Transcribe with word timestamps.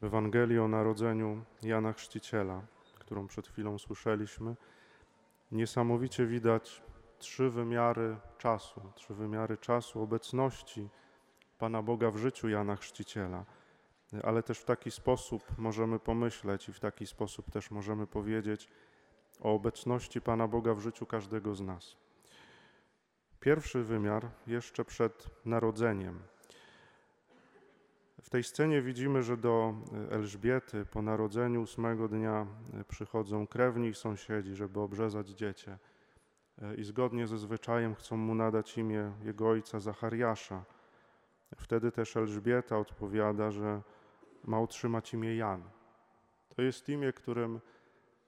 W 0.00 0.04
Ewangelii 0.04 0.58
o 0.58 0.68
narodzeniu 0.68 1.44
Jana 1.62 1.92
Chrzciciela, 1.92 2.62
którą 2.98 3.26
przed 3.26 3.48
chwilą 3.48 3.78
słyszeliśmy, 3.78 4.56
niesamowicie 5.52 6.26
widać 6.26 6.82
trzy 7.18 7.50
wymiary 7.50 8.16
czasu, 8.38 8.80
trzy 8.94 9.14
wymiary 9.14 9.56
czasu 9.56 10.02
obecności 10.02 10.88
Pana 11.58 11.82
Boga 11.82 12.10
w 12.10 12.16
życiu 12.16 12.48
Jana 12.48 12.76
Chrzciciela. 12.76 13.44
Ale 14.22 14.42
też 14.42 14.58
w 14.58 14.64
taki 14.64 14.90
sposób 14.90 15.58
możemy 15.58 15.98
pomyśleć 15.98 16.68
i 16.68 16.72
w 16.72 16.80
taki 16.80 17.06
sposób 17.06 17.50
też 17.50 17.70
możemy 17.70 18.06
powiedzieć 18.06 18.68
o 19.40 19.54
obecności 19.54 20.20
Pana 20.20 20.48
Boga 20.48 20.74
w 20.74 20.80
życiu 20.80 21.06
każdego 21.06 21.54
z 21.54 21.60
nas. 21.60 21.96
Pierwszy 23.40 23.82
wymiar 23.82 24.30
jeszcze 24.46 24.84
przed 24.84 25.30
narodzeniem. 25.44 26.22
W 28.22 28.30
tej 28.30 28.44
scenie 28.44 28.82
widzimy, 28.82 29.22
że 29.22 29.36
do 29.36 29.74
Elżbiety 30.10 30.86
po 30.86 31.02
narodzeniu 31.02 31.62
ósmego 31.62 32.08
dnia 32.08 32.46
przychodzą 32.88 33.46
krewni 33.46 33.88
i 33.88 33.94
sąsiedzi, 33.94 34.54
żeby 34.54 34.80
obrzezać 34.80 35.28
dziecię. 35.28 35.78
I 36.76 36.84
zgodnie 36.84 37.26
ze 37.26 37.38
zwyczajem 37.38 37.94
chcą 37.94 38.16
mu 38.16 38.34
nadać 38.34 38.78
imię 38.78 39.12
jego 39.22 39.48
ojca 39.48 39.80
Zachariasza. 39.80 40.64
Wtedy 41.56 41.92
też 41.92 42.16
Elżbieta 42.16 42.78
odpowiada, 42.78 43.50
że 43.50 43.82
ma 44.44 44.60
otrzymać 44.60 45.14
imię 45.14 45.36
Jan. 45.36 45.62
To 46.48 46.62
jest 46.62 46.88
imię, 46.88 47.12
którym, 47.12 47.60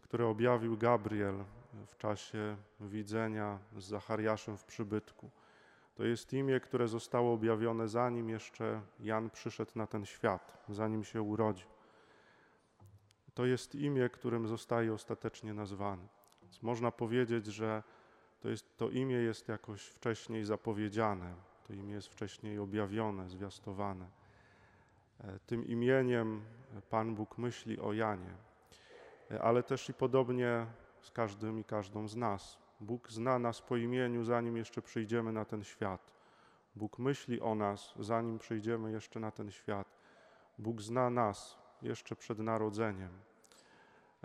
które 0.02 0.27
objawił 0.27 0.77
Gabriel 0.77 1.45
w 1.87 1.97
czasie 1.97 2.57
widzenia 2.80 3.59
z 3.77 3.85
Zachariaszem 3.85 4.57
w 4.57 4.65
przybytku. 4.65 5.30
To 6.01 6.07
jest 6.07 6.33
imię, 6.33 6.61
które 6.61 6.89
zostało 6.89 7.33
objawione 7.33 7.89
zanim 7.89 8.29
jeszcze 8.29 8.81
Jan 9.01 9.31
przyszedł 9.31 9.71
na 9.75 9.87
ten 9.87 10.07
świat, 10.07 10.65
zanim 10.69 11.05
się 11.05 11.23
urodził. 11.23 11.69
To 13.35 13.47
jest 13.47 13.75
imię, 13.75 14.09
którym 14.09 14.49
zostaje 14.49 14.93
ostatecznie 14.93 15.55
nazwany. 15.55 16.09
Więc 16.43 16.63
można 16.63 16.91
powiedzieć, 16.91 17.47
że 17.47 17.83
to, 18.41 18.49
jest, 18.49 18.77
to 18.77 18.91
imię 18.91 19.16
jest 19.16 19.49
jakoś 19.49 19.83
wcześniej 19.83 20.45
zapowiedziane, 20.45 21.35
to 21.66 21.73
imię 21.73 21.95
jest 21.95 22.09
wcześniej 22.09 22.59
objawione, 22.59 23.29
zwiastowane. 23.29 24.07
E, 25.21 25.39
tym 25.46 25.67
imieniem 25.67 26.43
Pan 26.91 27.15
Bóg 27.15 27.39
myśli 27.39 27.80
o 27.80 27.93
Janie, 27.93 28.35
e, 29.30 29.43
ale 29.43 29.63
też 29.63 29.89
i 29.89 29.95
podobnie 29.95 30.67
z 31.01 31.11
każdym 31.11 31.59
i 31.59 31.65
każdą 31.65 32.09
z 32.09 32.17
nas. 32.17 32.60
Bóg 32.81 33.11
zna 33.11 33.39
nas 33.39 33.63
po 33.63 33.77
imieniu, 33.77 34.25
zanim 34.25 34.57
jeszcze 34.57 34.83
przyjdziemy 34.83 35.33
na 35.33 35.45
ten 35.45 35.65
świat. 35.65 36.13
Bóg 36.77 36.99
myśli 36.99 37.41
o 37.41 37.55
nas, 37.55 37.95
zanim 37.99 38.39
przyjdziemy 38.39 38.93
jeszcze 38.93 39.21
na 39.21 39.31
ten 39.31 39.51
świat. 39.51 39.99
Bóg 40.59 40.83
zna 40.83 41.11
nas 41.11 41.59
jeszcze 41.83 42.17
przed 42.17 42.39
narodzeniem. 42.39 43.11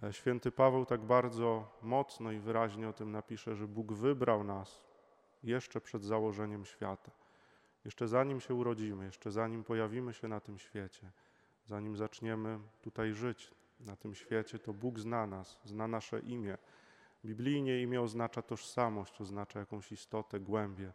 E, 0.03 0.13
święty 0.13 0.51
Paweł 0.51 0.85
tak 0.85 1.01
bardzo 1.01 1.67
mocno 1.81 2.31
i 2.31 2.39
wyraźnie 2.39 2.89
o 2.89 2.93
tym 2.93 3.11
napisze, 3.11 3.55
że 3.55 3.67
Bóg 3.67 3.93
wybrał 3.93 4.43
nas 4.43 4.83
jeszcze 5.43 5.81
przed 5.81 6.03
założeniem 6.03 6.65
świata. 6.65 7.11
Jeszcze 7.85 8.07
zanim 8.07 8.39
się 8.41 8.53
urodzimy, 8.53 9.05
jeszcze 9.05 9.31
zanim 9.31 9.63
pojawimy 9.63 10.13
się 10.13 10.27
na 10.27 10.39
tym 10.39 10.59
świecie, 10.59 11.11
zanim 11.65 11.97
zaczniemy 11.97 12.59
tutaj 12.81 13.13
żyć 13.13 13.51
na 13.79 13.95
tym 13.95 14.15
świecie, 14.15 14.59
to 14.59 14.73
Bóg 14.73 14.99
zna 14.99 15.27
nas, 15.27 15.59
zna 15.63 15.87
nasze 15.87 16.19
imię. 16.19 16.57
Biblijnie 17.25 17.81
imię 17.81 18.01
oznacza 18.01 18.41
tożsamość, 18.41 19.21
oznacza 19.21 19.59
jakąś 19.59 19.91
istotę, 19.91 20.39
głębię, 20.39 20.93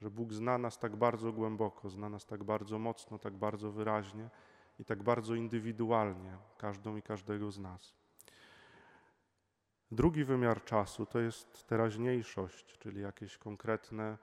że 0.00 0.10
Bóg 0.10 0.32
zna 0.32 0.58
nas 0.58 0.78
tak 0.78 0.96
bardzo 0.96 1.32
głęboko, 1.32 1.90
zna 1.90 2.08
nas 2.08 2.26
tak 2.26 2.44
bardzo 2.44 2.78
mocno, 2.78 3.18
tak 3.18 3.34
bardzo 3.34 3.72
wyraźnie 3.72 4.30
i 4.78 4.84
tak 4.84 5.02
bardzo 5.02 5.34
indywidualnie, 5.34 6.36
każdą 6.58 6.96
i 6.96 7.02
każdego 7.02 7.50
z 7.50 7.58
nas. 7.58 7.94
Drugi 9.92 10.24
wymiar 10.24 10.64
czasu 10.64 11.06
to 11.06 11.20
jest 11.20 11.66
teraźniejszość, 11.66 12.78
czyli 12.78 13.00
jakieś 13.00 13.38
konkretne 13.38 14.18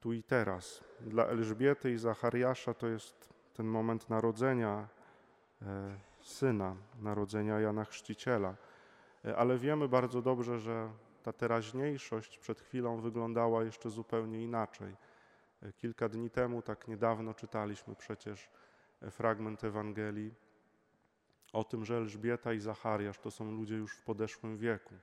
tu 0.00 0.12
i 0.12 0.22
teraz. 0.22 0.84
Dla 1.00 1.26
Elżbiety 1.26 1.92
i 1.92 1.98
Zachariasza 1.98 2.74
to 2.74 2.88
jest 2.88 3.28
ten 3.54 3.66
moment 3.66 4.10
narodzenia 4.10 4.88
e, 5.62 5.98
syna, 6.20 6.76
narodzenia 7.00 7.60
Jana 7.60 7.84
Chrzciciela. 7.84 8.54
E, 9.24 9.36
ale 9.36 9.58
wiemy 9.58 9.88
bardzo 9.88 10.22
dobrze, 10.22 10.58
że 10.58 10.90
ta 11.22 11.32
teraźniejszość 11.32 12.38
przed 12.38 12.60
chwilą 12.60 13.00
wyglądała 13.00 13.64
jeszcze 13.64 13.90
zupełnie 13.90 14.42
inaczej. 14.42 14.96
E, 15.62 15.72
kilka 15.72 16.08
dni 16.08 16.30
temu, 16.30 16.62
tak 16.62 16.88
niedawno, 16.88 17.34
czytaliśmy 17.34 17.94
przecież 17.96 18.50
fragment 19.10 19.64
Ewangelii 19.64 20.34
o 21.52 21.64
tym, 21.64 21.84
że 21.84 21.96
Elżbieta 21.96 22.52
i 22.52 22.60
Zachariasz 22.60 23.18
to 23.18 23.30
są 23.30 23.52
ludzie 23.52 23.74
już 23.74 23.96
w 23.96 24.02
podeszłym 24.02 24.56
wieku, 24.56 24.94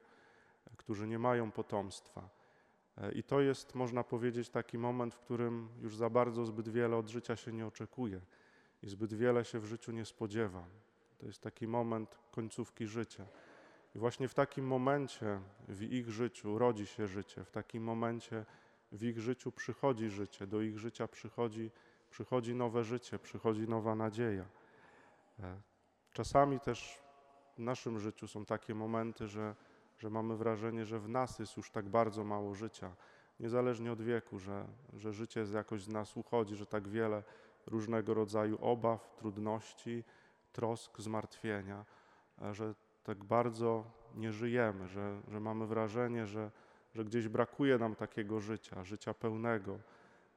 którzy 0.77 1.07
nie 1.07 1.19
mają 1.19 1.51
potomstwa. 1.51 2.29
E, 2.97 3.11
I 3.11 3.23
to 3.23 3.41
jest, 3.41 3.75
można 3.75 4.03
powiedzieć, 4.03 4.49
taki 4.49 4.77
moment, 4.77 5.15
w 5.15 5.19
którym 5.19 5.69
już 5.81 5.95
za 5.95 6.09
bardzo 6.09 6.45
zbyt 6.45 6.69
wiele 6.69 6.97
od 6.97 7.09
życia 7.09 7.35
się 7.35 7.53
nie 7.53 7.67
oczekuje 7.67 8.21
i 8.83 8.89
zbyt 8.89 9.13
wiele 9.13 9.45
się 9.45 9.59
w 9.59 9.65
życiu 9.65 9.91
nie 9.91 10.05
spodziewa. 10.05 10.65
To 11.17 11.25
jest 11.25 11.41
taki 11.41 11.67
moment 11.67 12.19
końcówki 12.31 12.87
życia. 12.87 13.25
I 13.95 13.99
właśnie 13.99 14.27
w 14.27 14.33
takim 14.33 14.67
momencie 14.67 15.41
w 15.67 15.81
ich 15.81 16.09
życiu 16.09 16.57
rodzi 16.57 16.87
się 16.87 17.07
życie, 17.07 17.43
w 17.43 17.51
takim 17.51 17.83
momencie 17.83 18.45
w 18.91 19.03
ich 19.03 19.19
życiu 19.19 19.51
przychodzi 19.51 20.09
życie, 20.09 20.47
do 20.47 20.61
ich 20.61 20.79
życia 20.79 21.07
przychodzi, 21.07 21.71
przychodzi 22.09 22.55
nowe 22.55 22.83
życie, 22.83 23.19
przychodzi 23.19 23.67
nowa 23.67 23.95
nadzieja. 23.95 24.45
E, 25.39 25.61
czasami 26.13 26.59
też 26.59 26.99
w 27.57 27.59
naszym 27.59 27.99
życiu 27.99 28.27
są 28.27 28.45
takie 28.45 28.75
momenty, 28.75 29.27
że 29.27 29.55
że 29.99 30.09
mamy 30.09 30.37
wrażenie, 30.37 30.85
że 30.85 30.99
w 30.99 31.09
nas 31.09 31.39
jest 31.39 31.57
już 31.57 31.71
tak 31.71 31.89
bardzo 31.89 32.23
mało 32.23 32.55
życia, 32.55 32.95
niezależnie 33.39 33.91
od 33.91 34.01
wieku, 34.01 34.39
że, 34.39 34.67
że 34.93 35.13
życie 35.13 35.45
jakoś 35.53 35.83
z 35.83 35.87
nas 35.87 36.17
uchodzi, 36.17 36.55
że 36.55 36.65
tak 36.65 36.87
wiele 36.87 37.23
różnego 37.67 38.13
rodzaju 38.13 38.57
obaw, 38.61 39.15
trudności, 39.15 40.03
trosk, 40.51 40.99
zmartwienia, 40.99 41.85
że 42.51 42.75
tak 43.09 43.23
bardzo 43.23 43.83
nie 44.15 44.31
żyjemy, 44.31 44.87
że, 44.87 45.21
że 45.27 45.39
mamy 45.39 45.67
wrażenie, 45.67 46.25
że, 46.25 46.51
że 46.93 47.05
gdzieś 47.05 47.27
brakuje 47.27 47.77
nam 47.77 47.95
takiego 47.95 48.39
życia, 48.39 48.83
życia 48.83 49.13
pełnego, 49.13 49.79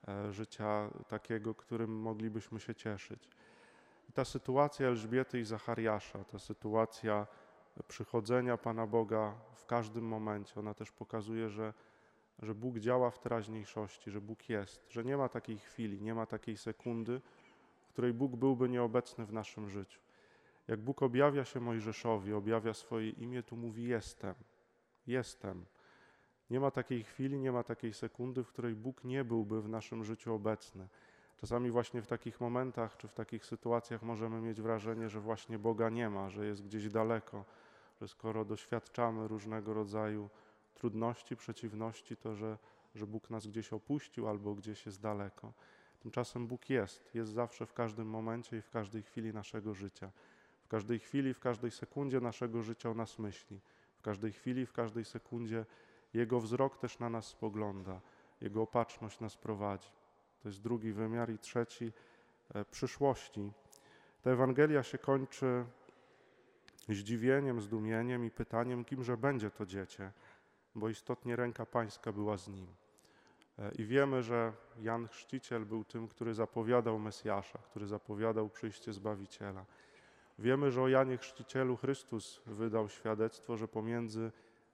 e, 0.08 0.32
życia 0.32 0.90
takiego, 1.08 1.54
którym 1.54 2.00
moglibyśmy 2.00 2.60
się 2.60 2.74
cieszyć. 2.74 3.28
I 4.08 4.12
ta 4.12 4.24
sytuacja 4.24 4.86
Elżbiety 4.86 5.40
i 5.40 5.44
Zachariasza, 5.44 6.24
ta 6.24 6.38
sytuacja 6.38 7.26
przychodzenia 7.88 8.56
Pana 8.56 8.86
Boga 8.86 9.34
w 9.54 9.66
każdym 9.66 10.04
momencie. 10.04 10.60
Ona 10.60 10.74
też 10.74 10.92
pokazuje, 10.92 11.48
że, 11.48 11.74
że 12.38 12.54
Bóg 12.54 12.78
działa 12.78 13.10
w 13.10 13.18
teraźniejszości, 13.18 14.10
że 14.10 14.20
Bóg 14.20 14.48
jest, 14.48 14.90
że 14.90 15.04
nie 15.04 15.16
ma 15.16 15.28
takiej 15.28 15.58
chwili, 15.58 16.02
nie 16.02 16.14
ma 16.14 16.26
takiej 16.26 16.56
sekundy, 16.56 17.20
w 17.82 17.92
której 17.92 18.12
Bóg 18.12 18.36
byłby 18.36 18.68
nieobecny 18.68 19.26
w 19.26 19.32
naszym 19.32 19.68
życiu. 19.68 20.00
Jak 20.72 20.80
Bóg 20.80 21.02
objawia 21.02 21.44
się 21.44 21.60
Mojżeszowi, 21.60 22.32
objawia 22.32 22.74
swoje 22.74 23.10
imię, 23.10 23.42
tu 23.42 23.56
mówi 23.56 23.84
jestem, 23.84 24.34
jestem. 25.06 25.64
Nie 26.50 26.60
ma 26.60 26.70
takiej 26.70 27.04
chwili, 27.04 27.38
nie 27.38 27.52
ma 27.52 27.62
takiej 27.62 27.92
sekundy, 27.92 28.44
w 28.44 28.48
której 28.48 28.74
Bóg 28.74 29.04
nie 29.04 29.24
byłby 29.24 29.62
w 29.62 29.68
naszym 29.68 30.04
życiu 30.04 30.34
obecny. 30.34 30.88
Czasami 31.36 31.70
właśnie 31.70 32.02
w 32.02 32.06
takich 32.06 32.40
momentach 32.40 32.96
czy 32.96 33.08
w 33.08 33.14
takich 33.14 33.46
sytuacjach 33.46 34.02
możemy 34.02 34.40
mieć 34.40 34.60
wrażenie, 34.60 35.08
że 35.08 35.20
właśnie 35.20 35.58
Boga 35.58 35.90
nie 35.90 36.10
ma, 36.10 36.30
że 36.30 36.46
jest 36.46 36.62
gdzieś 36.64 36.88
daleko, 36.88 37.44
że 38.00 38.08
skoro 38.08 38.44
doświadczamy 38.44 39.28
różnego 39.28 39.74
rodzaju 39.74 40.30
trudności, 40.74 41.36
przeciwności, 41.36 42.16
to 42.16 42.34
że, 42.34 42.58
że 42.94 43.06
Bóg 43.06 43.30
nas 43.30 43.46
gdzieś 43.46 43.72
opuścił 43.72 44.28
albo 44.28 44.54
gdzieś 44.54 44.86
jest 44.86 45.00
daleko. 45.00 45.52
Tymczasem 46.00 46.46
Bóg 46.46 46.70
jest, 46.70 47.14
jest 47.14 47.32
zawsze 47.32 47.66
w 47.66 47.72
każdym 47.72 48.08
momencie 48.08 48.56
i 48.56 48.62
w 48.62 48.70
każdej 48.70 49.02
chwili 49.02 49.32
naszego 49.32 49.74
życia. 49.74 50.10
Każdej 50.72 50.98
chwili, 50.98 51.34
w 51.34 51.40
każdej 51.40 51.70
sekundzie 51.70 52.20
naszego 52.20 52.62
życia 52.62 52.90
o 52.90 52.94
nas 52.94 53.18
myśli. 53.18 53.60
W 53.96 54.02
każdej 54.02 54.32
chwili, 54.32 54.66
w 54.66 54.72
każdej 54.72 55.04
sekundzie 55.04 55.64
Jego 56.14 56.40
wzrok 56.40 56.78
też 56.78 56.98
na 56.98 57.10
nas 57.10 57.26
spogląda, 57.26 58.00
Jego 58.40 58.62
opatrzność 58.62 59.20
nas 59.20 59.36
prowadzi. 59.36 59.88
To 60.42 60.48
jest 60.48 60.60
drugi 60.60 60.92
wymiar 60.92 61.30
i 61.30 61.38
trzeci 61.38 61.92
e, 62.54 62.64
przyszłości. 62.64 63.52
Ta 64.22 64.30
Ewangelia 64.30 64.82
się 64.82 64.98
kończy 64.98 65.64
zdziwieniem, 66.88 67.60
zdumieniem 67.60 68.24
i 68.24 68.30
pytaniem, 68.30 68.84
kimże 68.84 69.16
będzie 69.16 69.50
to 69.50 69.66
dziecię, 69.66 70.12
bo 70.74 70.88
istotnie 70.88 71.36
ręka 71.36 71.66
Pańska 71.66 72.12
była 72.12 72.36
z 72.36 72.48
nim. 72.48 72.66
E, 73.58 73.72
I 73.72 73.84
wiemy, 73.84 74.22
że 74.22 74.52
Jan 74.80 75.08
Chrzciciel 75.08 75.66
był 75.66 75.84
tym, 75.84 76.08
który 76.08 76.34
zapowiadał 76.34 76.98
Mesjasza, 76.98 77.58
który 77.58 77.86
zapowiadał 77.86 78.48
przyjście 78.48 78.92
Zbawiciela. 78.92 79.64
Wiemy, 80.38 80.70
że 80.70 80.82
o 80.82 80.88
Janie 80.88 81.16
Chrzcicielu 81.18 81.76
Chrystus 81.76 82.40
wydał 82.46 82.88
świadectwo, 82.88 83.56
że 83.56 83.68
pomiędzy 83.68 84.32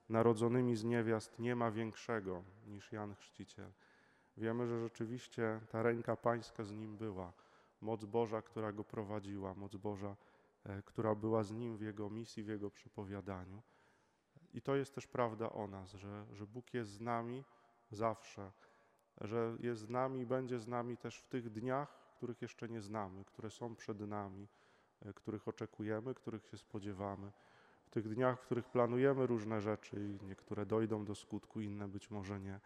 narodzonymi 0.09 0.75
z 0.75 0.83
niewiast 0.83 1.39
nie 1.39 1.55
ma 1.55 1.71
większego 1.71 2.43
niż 2.67 2.91
Jan 2.91 3.15
Chrzciciel. 3.15 3.71
Wiemy, 4.37 4.67
że 4.67 4.79
rzeczywiście 4.79 5.59
ta 5.69 5.83
ręka 5.83 6.15
Pańska 6.15 6.63
z 6.63 6.71
nim 6.71 6.97
była, 6.97 7.33
moc 7.81 8.05
Boża, 8.05 8.41
która 8.41 8.71
go 8.71 8.83
prowadziła, 8.83 9.53
moc 9.53 9.75
Boża, 9.75 10.15
e, 10.63 10.81
która 10.81 11.15
była 11.15 11.43
z 11.43 11.51
Nim 11.51 11.77
w 11.77 11.81
Jego 11.81 12.09
misji, 12.09 12.43
w 12.43 12.47
Jego 12.47 12.71
przepowiadaniu. 12.71 13.61
I 14.53 14.61
to 14.61 14.75
jest 14.75 14.95
też 14.95 15.07
prawda 15.07 15.49
o 15.49 15.67
nas, 15.67 15.93
że, 15.93 16.25
że 16.31 16.47
Bóg 16.47 16.73
jest 16.73 16.91
z 16.91 17.01
nami 17.01 17.43
zawsze, 17.91 18.51
że 19.21 19.57
jest 19.59 19.81
z 19.81 19.89
nami 19.89 20.19
i 20.19 20.25
będzie 20.25 20.59
z 20.59 20.67
nami 20.67 20.97
też 20.97 21.19
w 21.19 21.27
tych 21.27 21.49
dniach, 21.49 21.99
których 22.17 22.41
jeszcze 22.41 22.69
nie 22.69 22.81
znamy, 22.81 23.25
które 23.25 23.49
są 23.49 23.75
przed 23.75 23.99
nami, 23.99 24.47
których 25.15 25.47
oczekujemy, 25.47 26.13
których 26.13 26.45
się 26.45 26.57
spodziewamy. 26.57 27.31
W 27.85 27.89
tych 27.89 28.09
dniach, 28.09 28.39
w 28.39 28.41
których 28.41 28.67
planujemy 28.69 29.27
różne 29.27 29.61
rzeczy 29.61 29.95
i 30.05 30.25
niektóre 30.25 30.65
dojdą 30.65 31.05
do 31.05 31.15
skutku, 31.15 31.61
inne 31.61 31.87
być 31.87 32.11
może 32.11 32.39
nie. 32.39 32.59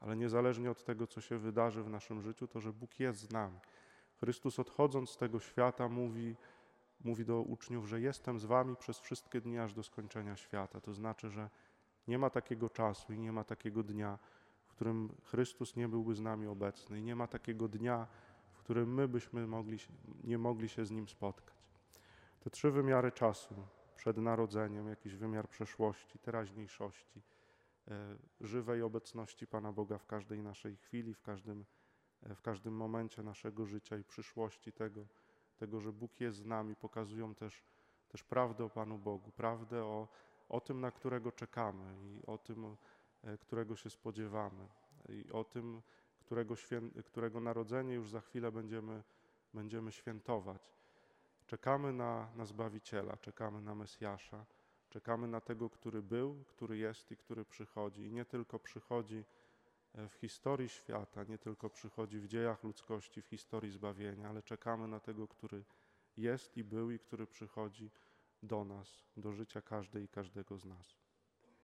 Ale 0.00 0.16
niezależnie 0.16 0.70
od 0.70 0.84
tego, 0.84 1.06
co 1.06 1.20
się 1.20 1.38
wydarzy 1.38 1.82
w 1.82 1.90
naszym 1.90 2.22
życiu, 2.22 2.46
to 2.48 2.60
że 2.60 2.72
Bóg 2.72 3.00
jest 3.00 3.20
z 3.20 3.30
nami. 3.30 3.58
Chrystus 4.20 4.58
odchodząc 4.58 5.10
z 5.10 5.16
tego 5.16 5.40
świata 5.40 5.88
mówi, 5.88 6.36
mówi 7.04 7.24
do 7.24 7.40
uczniów, 7.40 7.88
że 7.88 8.00
jestem 8.00 8.38
z 8.38 8.44
wami 8.44 8.76
przez 8.76 8.98
wszystkie 8.98 9.40
dni 9.40 9.58
aż 9.58 9.74
do 9.74 9.82
skończenia 9.82 10.36
świata. 10.36 10.80
To 10.80 10.94
znaczy, 10.94 11.30
że 11.30 11.50
nie 12.08 12.18
ma 12.18 12.30
takiego 12.30 12.70
czasu 12.70 13.12
i 13.12 13.18
nie 13.18 13.32
ma 13.32 13.44
takiego 13.44 13.82
dnia, 13.82 14.18
w 14.66 14.70
którym 14.70 15.08
Chrystus 15.24 15.76
nie 15.76 15.88
byłby 15.88 16.14
z 16.14 16.20
nami 16.20 16.46
obecny. 16.46 16.98
I 16.98 17.02
nie 17.02 17.16
ma 17.16 17.26
takiego 17.26 17.68
dnia, 17.68 18.06
w 18.52 18.58
którym 18.58 18.94
my 18.94 19.08
byśmy 19.08 19.46
mogli, 19.46 19.78
nie 20.24 20.38
mogli 20.38 20.68
się 20.68 20.86
z 20.86 20.90
Nim 20.90 21.08
spotkać. 21.08 21.57
Te 22.40 22.50
trzy 22.50 22.70
wymiary 22.70 23.12
czasu, 23.12 23.54
przed 23.96 24.16
narodzeniem, 24.16 24.88
jakiś 24.88 25.14
wymiar 25.14 25.48
przeszłości, 25.48 26.18
teraźniejszości, 26.18 27.22
e, 27.88 28.16
żywej 28.40 28.82
obecności 28.82 29.46
Pana 29.46 29.72
Boga 29.72 29.98
w 29.98 30.06
każdej 30.06 30.42
naszej 30.42 30.76
chwili, 30.76 31.14
w 31.14 31.22
każdym, 31.22 31.64
e, 32.22 32.34
w 32.34 32.42
każdym 32.42 32.74
momencie 32.74 33.22
naszego 33.22 33.66
życia 33.66 33.96
i 33.96 34.04
przyszłości 34.04 34.72
tego, 34.72 35.06
tego, 35.56 35.80
że 35.80 35.92
Bóg 35.92 36.20
jest 36.20 36.38
z 36.38 36.44
nami, 36.44 36.76
pokazują 36.76 37.34
też, 37.34 37.64
też 38.08 38.22
prawdę 38.22 38.64
o 38.64 38.70
Panu 38.70 38.98
Bogu, 38.98 39.32
prawdę 39.32 39.84
o, 39.84 40.08
o 40.48 40.60
tym, 40.60 40.80
na 40.80 40.90
którego 40.90 41.32
czekamy 41.32 41.96
i 42.02 42.26
o 42.26 42.38
tym, 42.38 42.76
e, 43.22 43.38
którego 43.38 43.76
się 43.76 43.90
spodziewamy 43.90 44.68
i 45.08 45.32
o 45.32 45.44
tym, 45.44 45.82
którego, 46.20 46.56
świę, 46.56 46.80
którego 47.04 47.40
narodzenie 47.40 47.94
już 47.94 48.10
za 48.10 48.20
chwilę 48.20 48.52
będziemy, 48.52 49.02
będziemy 49.54 49.92
świętować. 49.92 50.77
Czekamy 51.48 51.92
na, 51.92 52.28
na 52.36 52.44
Zbawiciela, 52.44 53.16
czekamy 53.16 53.60
na 53.62 53.74
Mesjasza, 53.74 54.46
czekamy 54.90 55.28
na 55.28 55.40
tego, 55.40 55.70
który 55.70 56.02
był, 56.02 56.44
który 56.44 56.78
jest 56.78 57.10
i 57.10 57.16
który 57.16 57.44
przychodzi. 57.44 58.02
I 58.02 58.12
nie 58.12 58.24
tylko 58.24 58.58
przychodzi 58.58 59.24
e, 59.94 60.08
w 60.08 60.14
historii 60.14 60.68
świata, 60.68 61.24
nie 61.24 61.38
tylko 61.38 61.70
przychodzi 61.70 62.20
w 62.20 62.26
dziejach 62.26 62.64
ludzkości, 62.64 63.22
w 63.22 63.26
historii 63.26 63.70
zbawienia, 63.70 64.28
ale 64.28 64.42
czekamy 64.42 64.88
na 64.88 65.00
tego, 65.00 65.28
który 65.28 65.64
jest 66.16 66.56
i 66.56 66.64
był 66.64 66.90
i 66.90 66.98
który 66.98 67.26
przychodzi 67.26 67.90
do 68.42 68.64
nas, 68.64 69.04
do 69.16 69.32
życia 69.32 69.62
każdej 69.62 70.04
i 70.04 70.08
każdego 70.08 70.58
z 70.58 70.64
nas. 70.64 71.07